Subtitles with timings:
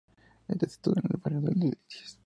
[0.47, 2.17] Está situado en el barrio de Delicias.